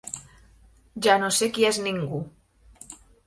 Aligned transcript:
Ja 1.07 1.17
no 1.25 1.29
sé 1.39 1.49
qui 1.57 1.67
és 1.71 1.81
ningú! 1.89 2.23